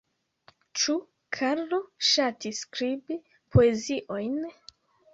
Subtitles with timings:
[0.83, 0.95] Ĉu
[1.39, 3.23] Karlo ŝatis skribi
[3.55, 4.45] poeziojn?